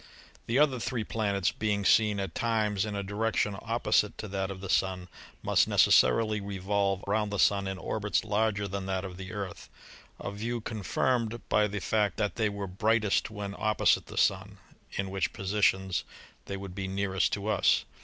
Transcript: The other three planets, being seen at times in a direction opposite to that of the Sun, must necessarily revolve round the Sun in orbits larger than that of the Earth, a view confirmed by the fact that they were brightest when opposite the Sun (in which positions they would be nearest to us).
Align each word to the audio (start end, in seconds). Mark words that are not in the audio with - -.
The 0.47 0.57
other 0.57 0.79
three 0.79 1.03
planets, 1.03 1.51
being 1.51 1.85
seen 1.85 2.19
at 2.19 2.33
times 2.33 2.85
in 2.87 2.95
a 2.95 3.03
direction 3.03 3.55
opposite 3.61 4.17
to 4.17 4.27
that 4.29 4.49
of 4.49 4.59
the 4.59 4.67
Sun, 4.67 5.09
must 5.43 5.67
necessarily 5.67 6.41
revolve 6.41 7.03
round 7.05 7.29
the 7.29 7.37
Sun 7.37 7.67
in 7.67 7.77
orbits 7.77 8.23
larger 8.23 8.67
than 8.67 8.87
that 8.87 9.05
of 9.05 9.17
the 9.17 9.31
Earth, 9.31 9.69
a 10.19 10.31
view 10.31 10.59
confirmed 10.59 11.47
by 11.49 11.67
the 11.67 11.79
fact 11.79 12.17
that 12.17 12.35
they 12.35 12.49
were 12.49 12.65
brightest 12.65 13.29
when 13.29 13.53
opposite 13.59 14.07
the 14.07 14.17
Sun 14.17 14.57
(in 14.93 15.11
which 15.11 15.33
positions 15.33 16.03
they 16.45 16.57
would 16.57 16.73
be 16.73 16.87
nearest 16.87 17.31
to 17.33 17.45
us). 17.47 17.85